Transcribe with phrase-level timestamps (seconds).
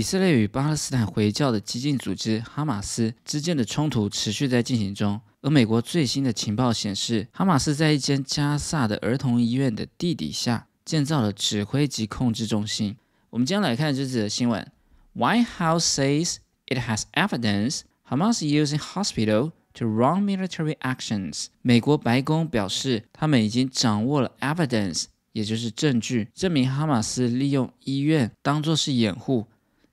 [0.00, 5.20] 以色列与巴勒斯坦回教的激进组织哈马斯之间的冲突持续在进行中。
[5.42, 12.96] 而美国最新的情报显示，哈马斯在一间加萨的儿童医院的地底下建造了指挥及控制中心。
[13.28, 14.66] 我们将来看这则新闻
[15.14, 16.36] ：White House says
[16.68, 21.48] it has evidence Hamas using hospital to run military actions。
[21.60, 29.46] 美国白宫表示，他们已经掌握了 evidence，也就是证据，证明哈马斯利用医院当作是掩护。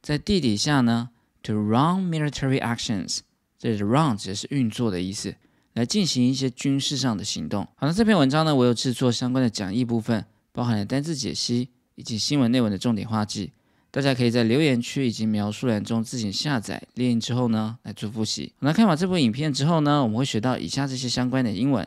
[0.08, 1.10] 在地底下呢
[1.44, 3.20] ，to run military actions，
[3.60, 5.36] 这里的 run 指的是运作的意思，
[5.74, 7.68] 来进行一些军事上的行动。
[7.76, 13.52] 好了，这篇文章呢，我有制作相关的讲义部分，包含了单字解析以及新闻内文的重点画记，
[13.92, 18.54] 大家可以在留言区以及描述栏中自行下载列印之后呢，来做复习。
[18.60, 21.86] 那看完这部影片之后呢，我们会学到以下这些相关的英文，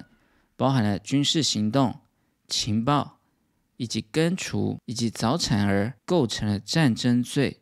[0.56, 1.98] 包含了军事行动、
[2.46, 3.16] 情报
[3.78, 7.56] 以及根除以及早产儿构成了战争罪。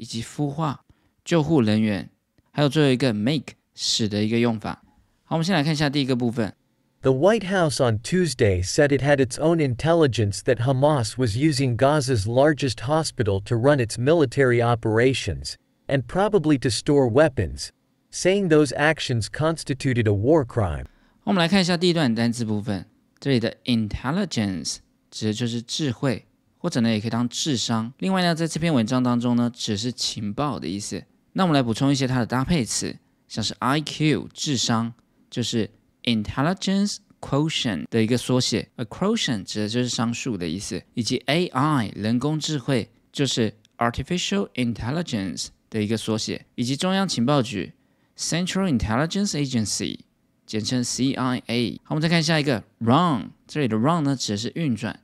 [0.00, 0.84] 以及孵化
[1.24, 2.10] 救护人员，
[2.52, 4.82] 还有最后一个 make 使的一个用法。
[5.24, 6.54] 好，我们先来看一下第一个部分。
[7.02, 12.26] The White House on Tuesday said it had its own intelligence that Hamas was using Gaza's
[12.26, 15.54] largest hospital to run its military operations,
[15.86, 17.68] and probably to store weapons,
[18.10, 20.86] saying those actions constituted a war crime.
[21.24, 22.86] 我们来看一下第一段单词部分，
[23.20, 24.78] 这里的 intelligence
[25.10, 26.26] 指的就是智慧。
[26.61, 27.91] 或者呢，也可以当智商。
[27.97, 31.03] 另外呢，在这篇文章当中呢，只是情报的意思。
[31.33, 32.95] 那我们来补充一些它的搭配词，
[33.27, 34.93] 像是 IQ 智商，
[35.31, 35.67] 就是
[36.03, 47.73] intelligence quotient 的一个缩写，a quotient 指的就是商数的意思，以及 AI 人工智慧，就是 artificial intelligence 的一个缩写，以及中央情报局
[48.15, 49.97] Central Intelligence Agency，
[50.45, 51.79] 简称 CIA。
[51.83, 54.99] 好，我们再看下一个 run，这里的 run 呢，指的是运转。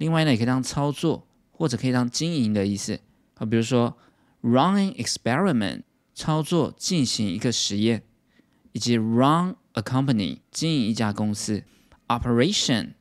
[0.00, 2.98] 另外呢，也可以当操作，或者可以当经营的意思。
[3.36, 3.98] 好，比如说
[4.40, 5.82] run experiment
[6.14, 8.02] 操作进行一个实验，
[8.72, 11.62] 以及 run a company 经营一家公司。
[12.08, 12.94] operation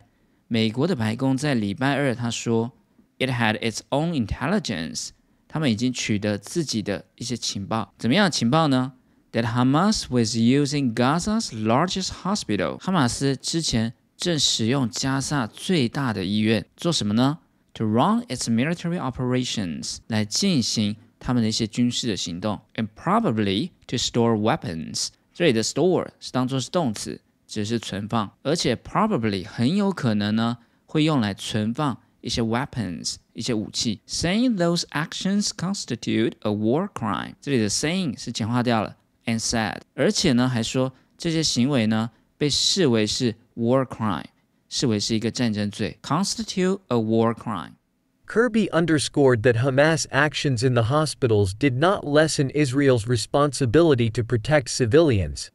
[0.49, 2.73] 美国的白宫在礼拜二他说
[3.19, 5.11] ，it had its own intelligence，
[5.49, 7.93] 他们已经取得自己的一些情报。
[7.99, 8.93] 怎么样情报呢
[9.33, 17.39] ？That Hamas was using Gaza's largest hospital，哈马斯之前正使用加萨最大的医院做什么呢
[17.74, 25.10] ？to run its military operations 来进行他们的一些军事的行动，and probably to store weapons。
[25.34, 34.02] 这里的 store 是当做是动词，只是存放，而且 probably 很有可能呢会用来存放一些 weapons 一些武器。
[34.08, 37.36] Saying those actions constitute a war crime。
[37.40, 44.26] 这里的 saying 是简化掉了，and said，而且呢还说这些行为呢被视为是 war crime。
[44.72, 53.08] 视为是一个战争罪，constitute a war crime。Kirby underscored that Hamas actions in the hospitals did not lessen Israel's
[53.08, 55.48] responsibility to protect civilians,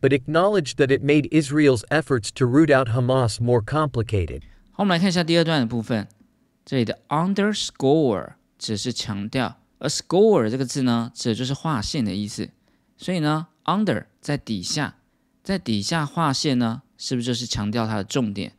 [0.00, 4.42] but acknowledged that it made Israel's efforts to root out Hamas more complicated.
[4.72, 6.08] 好，我们来看一下第二段的部分。
[6.64, 12.50] 这里的 underscore 只是强调，而 score 这个字呢，指的就是划线的意思。
[12.96, 14.96] 所以呢，under 在底下，
[15.44, 18.54] 在底下划线呢，是不是就是强调它的重点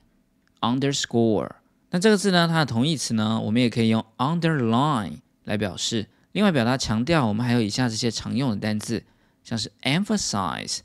[0.62, 1.50] ？underscore，
[1.90, 6.08] 那这个字呢，它的同义词呢，我们也可以用 underline 来表示。
[6.32, 9.04] 另外，表达强调，我们还有以下这些常用的单字，
[9.44, 10.78] 像是 emphasize、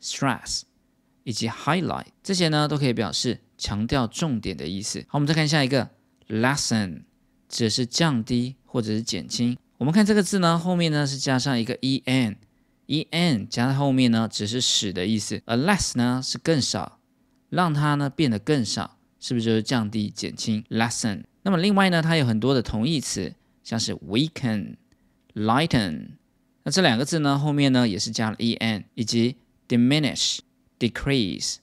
[0.00, 0.60] stress
[1.24, 5.00] 以及 highlight，这些呢都可以表示强调重点的意思。
[5.08, 5.90] 好，我们再看下一个
[6.28, 7.02] lesson，
[7.48, 9.58] 指的是降低或者是减轻。
[9.78, 17.00] 我们看这个字呢，后面呢是加上一个 en，en 加在后面呢只是使的意思，而 less 呢是更少，
[17.50, 18.98] 让它呢变得更少。
[19.22, 21.22] 是不是就是降低、减轻？Lesson。
[21.44, 23.32] 那么另外呢，它有很多的同义词，
[23.62, 24.74] 像是 weaken、
[25.34, 26.08] lighten。
[26.64, 29.36] 那这两个字呢，后面呢也是加了 en，以及
[29.66, 30.40] diminish。
[30.82, 31.58] decrease，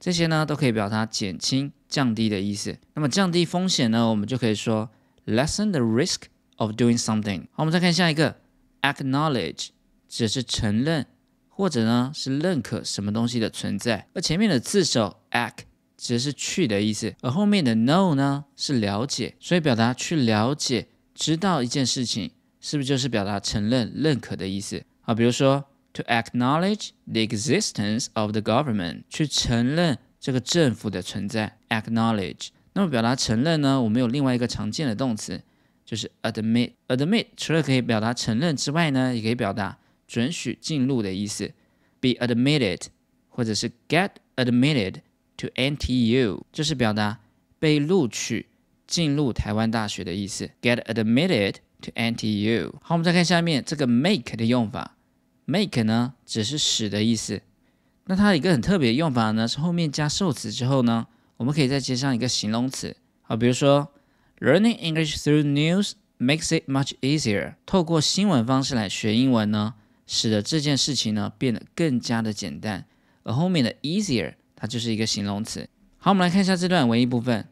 [0.00, 2.78] 这些呢都可以表达减轻、降低的意思。
[2.94, 4.88] 那么降低风险呢，我们就可以说
[5.26, 6.22] lessen the risk
[6.56, 7.42] of doing something。
[7.52, 8.38] 好，我们再看下一个
[8.80, 9.68] ，acknowledge，
[10.08, 11.06] 指的是承认
[11.50, 14.08] 或者呢是认可什么东西的存在。
[14.14, 15.52] 而前面的字首 ack
[16.02, 24.82] 只是去的意思，而后面的 know 呢是了解，所以表达去了解、知道一件事情，是不是就是表达承认、认可的意思？
[25.00, 25.64] 好，比如说。
[25.94, 32.48] to acknowledge the existence of the government，去承认这个政府的存在，acknowledge。
[32.72, 35.42] 那么表达承认呢，我们有另外一个常见的动词，
[35.84, 36.72] 就是 admit。
[36.88, 39.76] admit 除了可以表达承认之外呢，也可以表达
[40.08, 41.52] 准许进入的意思
[42.00, 42.84] ，be admitted，
[43.28, 44.94] 或者是 get admitted
[45.42, 47.18] to NTU，就是表达
[47.58, 48.46] 被录取
[48.86, 52.72] 进入台湾大学的意思，get admitted to NTU。
[52.80, 54.96] 好，我们再看下面这个 make 的用法。
[55.44, 57.42] make 呢只是使的意思，
[58.04, 61.08] 那它一个很特别的用法呢是后面加受词之后呢，
[61.38, 62.96] 我们可以再接上一个形容词。
[63.22, 63.92] 好，比如说
[64.38, 67.56] learning English through news makes it much easier。
[67.66, 69.74] 透过新闻方式来学英文呢，
[70.06, 72.86] 使得这件事情呢变得更加的简单。
[73.24, 75.68] 而后面的 easier 它就是一个形容词。
[75.98, 77.48] 好，我们来看一下这段文艺部分。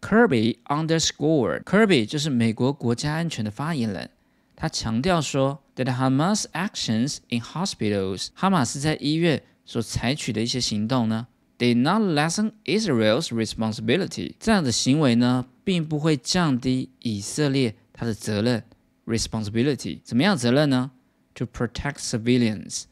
[0.00, 4.08] Kirby underscored，Kirby 就是美国国家安全的发言人。
[4.54, 11.26] 他强调说，that Hamas actions in hospitals，哈马斯在医院所采取的一些行动呢
[11.58, 14.34] ，did not lessen Israel's responsibility。
[14.38, 18.62] 这样的行为呢，并不会降低以色列他的责任
[19.06, 19.98] responsibility。
[20.04, 20.92] 怎么样责任呢
[21.34, 22.84] ？To protect civilians，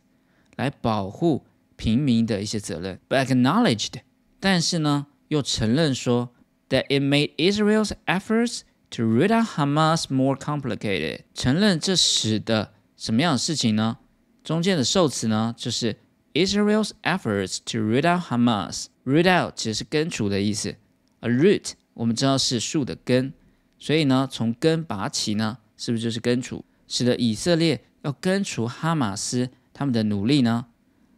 [0.56, 1.44] 来保护
[1.82, 3.00] 平民的一些责任。
[3.08, 3.94] But acknowledged，
[4.38, 6.32] 但是呢，又承认说
[6.69, 8.61] ，that it made Israel's efforts
[8.93, 13.96] To root out Hamas more complicated，承认这使得什么样的事情呢？
[14.44, 15.96] 中间的受词呢，就是
[16.34, 18.88] Israel's efforts to root out Hamas。
[19.06, 20.76] root out 其实是根除的意思
[21.20, 23.32] ，a root 我们知道是树的根，
[23.78, 26.62] 所以呢，从根拔起呢，是不是就是根除？
[26.87, 30.67] 使得以色列要根除哈马斯他们的努力呢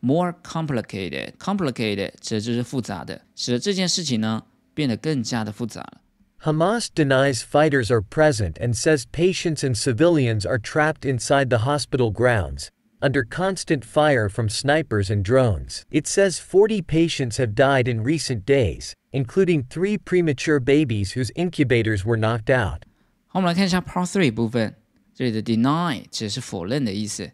[0.04, 6.01] ，more complicated。complicated 指的就是复杂的，使得这件事情呢变得更加的复杂了。
[6.42, 12.69] Hamas denies fighters are present and says patients and civilians are trapped inside the hospital grounds,
[13.01, 15.81] under constant fire from snipers and drones.
[15.89, 22.06] It says 40 patients have died in recent days, including three premature babies whose incubators
[22.06, 22.83] were knocked out.
[23.27, 24.75] 好，我们来看一下 Part Three 部分，
[25.13, 27.30] 这里的 deny 指的是否认的意思。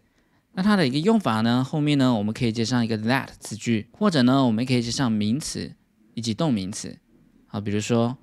[0.53, 5.73] 那它的一个用法呢，后面呢我们可以接上一个 that 词句，或者呢我们可以接上名词
[6.13, 6.97] 以及动名词。
[7.47, 8.17] 好，比如说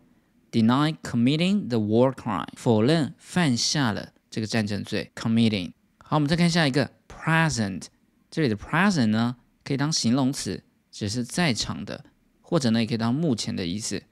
[0.50, 5.72] deny committing the war crime，否认犯下了这个战争罪，committing。
[5.98, 7.84] 好，我们再看下一个 present，
[8.30, 12.04] 这里的 present 呢可以当形容词，只是在场的，
[12.40, 14.02] 或者呢也可以当目前的意思。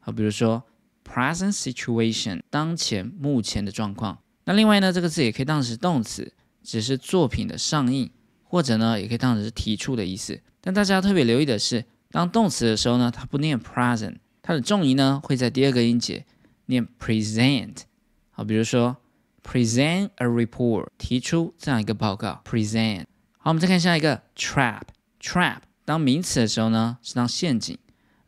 [0.00, 0.62] 好，比如说
[1.02, 4.18] present situation，当前、目前的状况。
[4.44, 6.32] 那另外呢，这个字也可以当成是动词，
[6.64, 8.10] 只是作品的上映，
[8.42, 10.40] 或者呢也可以当成是提出的意思。
[10.60, 14.16] 但大家要特别留意的是，当动词的时候呢，它不念 present。
[14.42, 16.26] 它的重音呢会在第二个音节，
[16.66, 17.82] 念 present。
[18.30, 18.96] 好，比如说
[19.42, 22.42] present a report，提出这样一个报告。
[22.44, 23.04] present。
[23.38, 24.82] 好，我们再看下一个 trap。
[25.20, 27.78] trap 当名词的时候呢是当陷阱，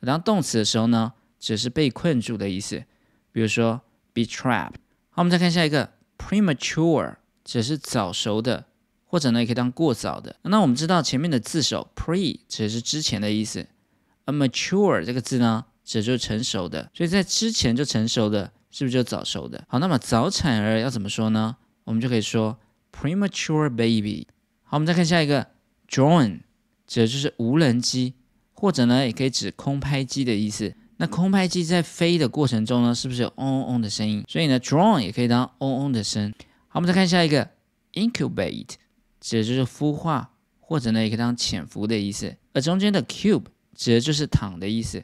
[0.00, 2.84] 当动词的时候呢只是被困住的意思。
[3.32, 3.82] 比如说
[4.14, 4.76] be trapped。
[5.10, 7.16] 好，我们再看下一个 premature，
[7.46, 8.66] 只是早熟的，
[9.06, 10.36] 或者呢也可以当过早的。
[10.42, 13.66] 那我们知道前面的字首 pre 指的是之前的意思
[14.26, 15.64] ，a mature 这个字呢？
[15.84, 19.64] 这就是成熟的，所以在之前就成熟的，是不是就早熟的？
[19.68, 21.56] 好，那么早产儿要怎么说呢？
[21.84, 22.58] 我们就可以说
[22.92, 24.26] premature baby。
[24.64, 25.46] 好，我们再看下一个
[25.88, 26.40] drone，
[26.88, 28.14] 指的就是无人机，
[28.52, 30.74] 或者呢也可以指空拍机的意思。
[30.96, 34.24] 那空拍机在飞的过程中呢，是不是有嗡嗡嗡的声音？
[34.28, 36.34] 所以呢，drone 也可以当嗡嗡的声。
[36.76, 37.48] 我们再看下一个
[37.94, 38.74] incubate，
[39.18, 40.28] 指的就是孵化，
[40.60, 42.36] 或者呢也可以当潜伏的意思。
[42.52, 45.02] 而中间的 cube 指的就是躺的意思。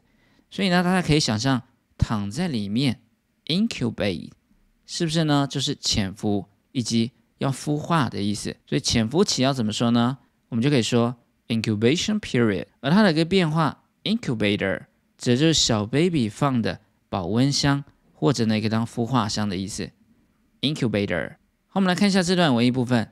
[0.51, 1.63] 所以呢，大家可以想象
[1.97, 3.01] 躺在里面
[3.47, 4.33] ，incubate，
[4.85, 5.47] 是不是呢？
[5.51, 8.55] 就是潜伏以及要孵化的意思。
[8.67, 10.19] 所以潜伏期要怎么说呢？
[10.51, 11.17] 我们就可以说
[11.49, 12.67] incubation period。
[12.81, 14.83] 而它的一个变化，incubator，
[15.17, 19.91] 指的就是小 baby 放的保温箱，或者呢也可以当孵化箱的意思。
[20.61, 21.37] incubator。
[21.72, 23.12] 好，我们来看一下这段文艺部分。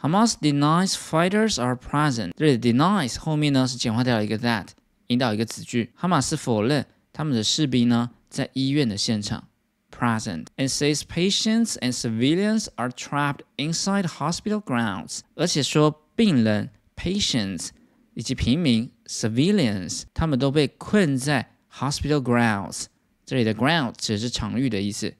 [0.00, 2.32] Hamas denies fighters are present。
[2.36, 4.68] 这里 denies 后面呢是简化掉了一个 that。
[5.08, 9.48] 引导一个子句，哈马斯否认他们的士兵呢在医院的现场，
[9.94, 17.68] present and says patients and civilians are trapped inside hospital grounds，而且说病人 patients
[18.14, 22.86] 以及平民 civilians，他们都被困在 hospital grounds。
[23.26, 25.14] 这里的 ground 指的是场域的意思，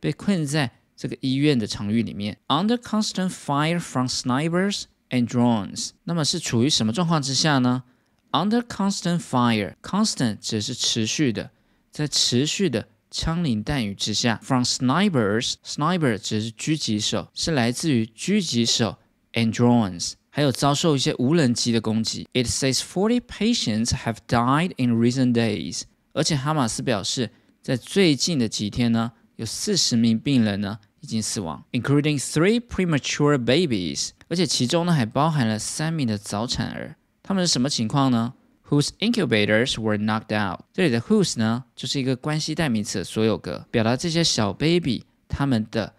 [0.00, 5.89] 被困在 这个医院的场域里面，under constant fire from snipers and drones。
[6.03, 7.83] 那么是处于什么状况之下呢
[8.31, 11.51] ？Under constant fire，constant 指的是持续的，
[11.91, 18.97] 在持续的枪林弹雨之下，from snipers，sniper 指的是狙击手，是来自于狙击手
[19.33, 22.27] and drones，还有遭受一些无人机的攻击。
[22.33, 25.83] It says forty patients have died in recent days。
[26.13, 27.29] 而且哈马斯表示，
[27.61, 29.11] 在最近的几天呢，
[29.43, 30.79] 有四十名病人呢。
[31.01, 36.95] 已经死亡，including three premature babies，而且其中呢还包含了三名的早产儿。
[37.21, 38.33] 他们是什么情况呢
[38.69, 40.61] ？Whose incubators were knocked out？
[40.71, 45.93] 这里的 whose 呢，就是一个关系代名词所有格，表达这些小 baby 他们的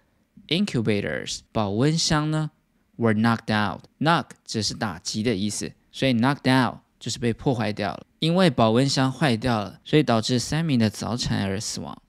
[0.48, 2.50] incubators 保温箱呢
[2.96, 3.82] were knocked out。
[4.00, 8.06] knock 只是打击的意思，所以 knocked out 就是被破坏掉了。
[8.20, 12.00] 因为保温箱坏掉了，所以导致三名的早产儿死亡。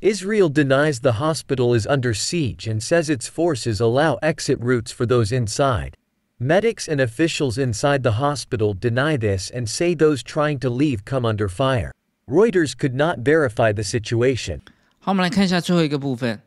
[0.00, 5.06] Israel denies the hospital is under siege and says its forces allow exit routes for
[5.06, 5.94] those inside.
[6.38, 11.24] Medics and officials inside the hospital deny this and say those trying to leave come
[11.24, 11.90] under fire.
[12.28, 14.60] Reuters could not verify the situation.
[14.98, 16.42] 好，我们来看一下最后一个部分。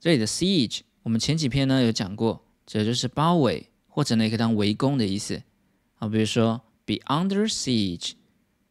[0.00, 5.42] 这里的 siege，我们前几篇呢有讲过，这就是包围或者呢也可以当围攻的意思。
[5.98, 8.12] 啊，比如说 be under siege，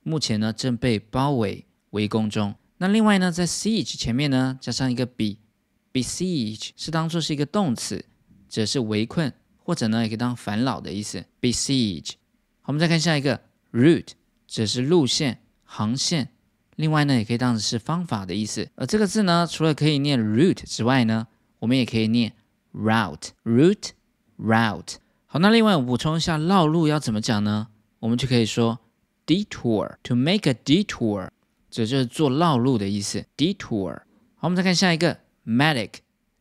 [0.03, 2.56] 目前呢正被包围围攻中。
[2.78, 8.04] 那另外呢，在 siege 前面呢加上一个 be，besiege 是当做是一个动词，
[8.49, 11.25] 指的是围困，或者呢也可以当烦恼的意思。
[11.40, 12.12] besiege。
[12.61, 13.40] 好，我们再看下一个
[13.73, 14.11] route，
[14.47, 16.28] 指的是路线、航线，
[16.76, 18.68] 另外呢也可以当成是方法的意思。
[18.75, 21.28] 而这个字呢，除了可以念 route 之外呢，
[21.61, 22.35] 我们也可以念
[22.75, 24.97] route，route，route。
[25.25, 27.68] 好，那另外我补充一下绕路要怎么讲呢？
[28.00, 28.80] 我们就可以说
[29.26, 31.30] detour，to make a detour。
[31.76, 33.99] 这就是做绕路的意思，detour。
[34.37, 35.90] 好，我们再看下一个，medic，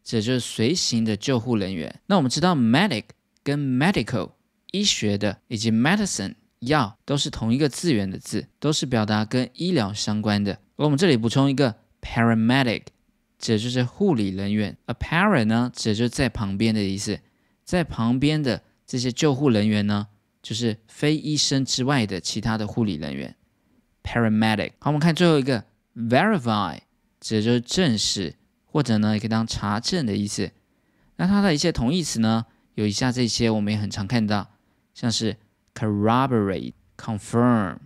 [0.02, 2.00] 这就是随行的救护人员。
[2.06, 3.04] 那我们知道，medic
[3.44, 4.32] 跟 medical
[4.72, 10.54] 医学的以及 medicine 药都是同一个字源的字，都是表达跟医疗相关的。
[10.78, 12.84] 而我们这里补充一个 paramedic，
[13.38, 14.78] 指的就是护理人员。
[14.86, 17.20] a p a r e n t 呢，指的就是在旁边的意思，
[17.66, 20.08] 在旁边的这些救护人员呢，
[20.42, 23.36] 就是非医生之外的其他的护理人员。
[24.06, 24.74] paramedic。
[24.80, 25.64] 好，我们看最后一个
[25.96, 26.78] verify，
[27.20, 28.36] 指的就是证实，
[28.66, 30.52] 或者呢也可以当查证的意思。
[31.16, 32.46] 那它的一些同义词呢，
[32.76, 34.52] 有以下这些，我们也很常看到，
[34.94, 35.36] 像是
[35.74, 37.78] corroborate、confirm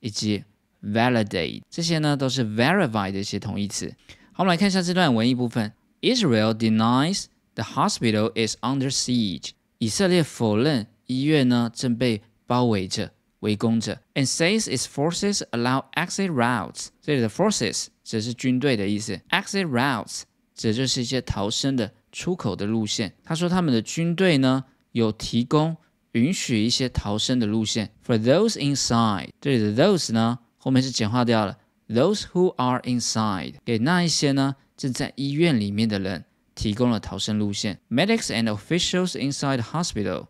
[0.00, 0.44] 以及
[0.82, 3.94] validate，这些呢都是 verify 的一些同义词。
[4.32, 5.72] 好，我们来看一下这段文艺部分。
[6.00, 9.50] Israel denies the hospital is under siege。
[9.78, 13.12] 以色列否认医院呢正被包围着。
[13.40, 16.88] 围攻着，and says its forces allow exit routes。
[17.00, 20.22] 这里的 forces 指是军队的意思，exit routes
[20.54, 23.14] 指就是一些逃生的出口的路线。
[23.24, 25.76] 他说他们的军队呢有提供
[26.12, 29.30] 允许一些逃生的路线，for those inside。
[29.40, 31.56] 这里的 those 呢后面是简化掉了
[31.88, 37.78] ，those who are inside 给那一些呢正在医院里面的人提供了逃生路线。
[37.88, 40.26] Medics and officials inside hospital。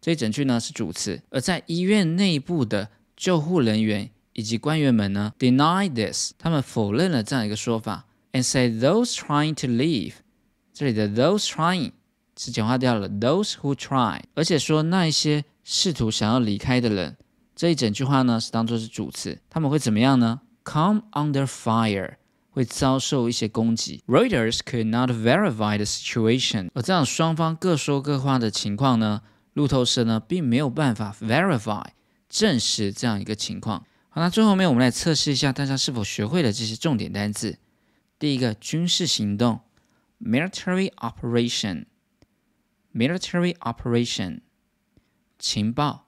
[0.00, 10.14] 这一整句呢是主词，而在医院内部的救护人员以及官员们呢，deny this，他们否认了这样一个说法，and say those trying to leave，
[10.72, 11.92] 这里的 those trying
[12.38, 17.18] 是简化掉了 those who try，而且说那一些试图想要离开的人，
[17.54, 22.14] 这一整句话呢是当做是主词，他们会怎么样呢？Come under fire，
[22.48, 24.02] 会遭受一些攻击。
[24.06, 29.20] Reuters could not verify the situation，而这样双方各说各话的情况呢？
[29.59, 31.85] 路透社呢，并没有办法 verify
[32.27, 33.85] 证实这样一个情况。
[34.09, 37.59] 好，那最后面我们来测试一下大家是否学会了这些重点单词。
[38.17, 39.59] 第一个，军事行动，
[40.21, 44.39] military operation，military operation，
[45.37, 46.07] 情报，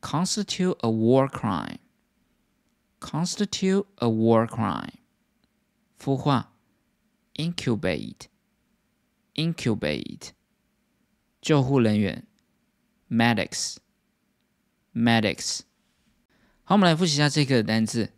[0.00, 4.92] constitute a war crime。constitute a war crime
[5.98, 6.52] 孵化，
[7.34, 8.26] incubate
[9.34, 10.28] incubate
[11.40, 12.24] 救护人员，
[13.10, 13.78] medics
[14.94, 15.62] medics
[16.62, 18.12] 好，我们来复习一下这个单词：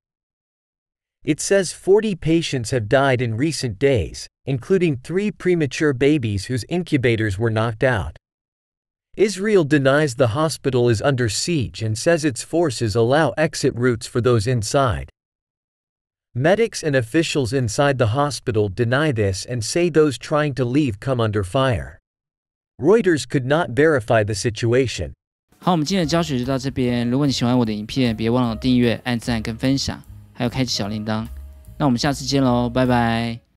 [1.24, 7.40] It says 40 patients have died in recent days, including three premature babies whose incubators
[7.40, 8.18] were knocked out.
[9.16, 14.22] Israel denies the hospital is under siege and says its forces allow exit routes for
[14.22, 15.10] those inside.
[16.36, 21.22] Medics and officials inside the hospital deny this and say those trying to leave come
[21.22, 22.00] under fire.
[22.82, 25.14] Reuters could not verify the situation.
[25.60, 27.08] 好，我们今天的教学就到这边。
[27.10, 30.04] 如果你喜欢我的影片，别忘了订阅、按赞跟分享，
[30.39, 31.27] 还有开启小铃铛。
[31.79, 33.41] 那我们下次见喽，拜拜。